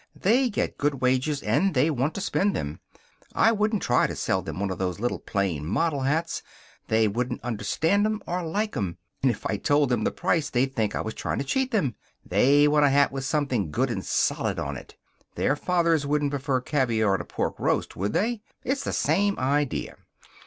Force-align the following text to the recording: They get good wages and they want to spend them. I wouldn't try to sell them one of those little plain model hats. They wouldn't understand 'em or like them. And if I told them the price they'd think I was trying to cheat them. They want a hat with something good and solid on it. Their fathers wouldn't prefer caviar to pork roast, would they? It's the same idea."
They 0.15 0.49
get 0.49 0.79
good 0.79 0.95
wages 0.99 1.43
and 1.43 1.75
they 1.75 1.91
want 1.91 2.15
to 2.15 2.21
spend 2.21 2.55
them. 2.55 2.79
I 3.35 3.51
wouldn't 3.51 3.83
try 3.83 4.07
to 4.07 4.15
sell 4.15 4.41
them 4.41 4.59
one 4.59 4.71
of 4.71 4.79
those 4.79 4.99
little 4.99 5.19
plain 5.19 5.63
model 5.63 5.99
hats. 5.99 6.41
They 6.87 7.07
wouldn't 7.07 7.39
understand 7.43 8.07
'em 8.07 8.23
or 8.25 8.41
like 8.41 8.71
them. 8.71 8.97
And 9.21 9.29
if 9.29 9.45
I 9.45 9.57
told 9.57 9.89
them 9.89 10.03
the 10.03 10.09
price 10.09 10.49
they'd 10.49 10.75
think 10.75 10.95
I 10.95 11.01
was 11.01 11.13
trying 11.13 11.37
to 11.37 11.43
cheat 11.43 11.69
them. 11.69 11.93
They 12.25 12.67
want 12.67 12.83
a 12.85 12.89
hat 12.89 13.11
with 13.11 13.25
something 13.25 13.69
good 13.69 13.91
and 13.91 14.03
solid 14.03 14.57
on 14.57 14.75
it. 14.75 14.95
Their 15.35 15.55
fathers 15.55 16.03
wouldn't 16.07 16.31
prefer 16.31 16.61
caviar 16.61 17.17
to 17.17 17.23
pork 17.23 17.59
roast, 17.59 17.95
would 17.95 18.13
they? 18.13 18.41
It's 18.63 18.83
the 18.83 18.93
same 18.93 19.37
idea." 19.37 19.97